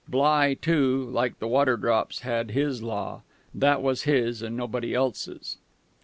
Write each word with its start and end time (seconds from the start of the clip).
Bligh, 0.09 0.55
too, 0.59 1.07
like 1.11 1.37
the 1.37 1.45
waterdrops, 1.47 2.21
had 2.21 2.49
his 2.49 2.81
Law, 2.81 3.21
that 3.53 3.83
was 3.83 4.01
his 4.01 4.41
and 4.41 4.57
nobody 4.57 4.95
else's.... 4.95 5.57